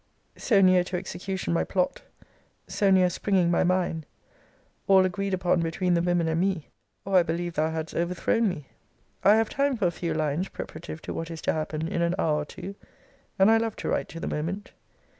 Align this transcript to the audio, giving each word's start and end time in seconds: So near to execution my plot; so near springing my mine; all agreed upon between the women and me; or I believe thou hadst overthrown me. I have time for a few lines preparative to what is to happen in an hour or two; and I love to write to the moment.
So 0.39 0.61
near 0.61 0.83
to 0.85 0.97
execution 0.97 1.53
my 1.53 1.63
plot; 1.63 2.01
so 2.67 2.89
near 2.89 3.07
springing 3.07 3.51
my 3.51 3.63
mine; 3.63 4.03
all 4.87 5.05
agreed 5.05 5.31
upon 5.35 5.59
between 5.59 5.93
the 5.93 6.01
women 6.01 6.27
and 6.27 6.41
me; 6.41 6.69
or 7.05 7.17
I 7.17 7.21
believe 7.21 7.53
thou 7.53 7.69
hadst 7.69 7.93
overthrown 7.93 8.49
me. 8.49 8.65
I 9.23 9.35
have 9.35 9.47
time 9.49 9.77
for 9.77 9.85
a 9.85 9.91
few 9.91 10.15
lines 10.15 10.49
preparative 10.49 11.03
to 11.03 11.13
what 11.13 11.29
is 11.29 11.39
to 11.43 11.53
happen 11.53 11.87
in 11.87 12.01
an 12.01 12.15
hour 12.17 12.37
or 12.41 12.45
two; 12.45 12.73
and 13.37 13.51
I 13.51 13.57
love 13.57 13.75
to 13.75 13.89
write 13.89 14.09
to 14.09 14.19
the 14.19 14.25
moment. 14.25 14.71